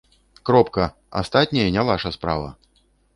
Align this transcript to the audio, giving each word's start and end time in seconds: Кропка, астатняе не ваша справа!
Кропка, 0.49 0.85
астатняе 1.19 1.65
не 1.75 1.83
ваша 1.91 2.11
справа! 2.17 2.49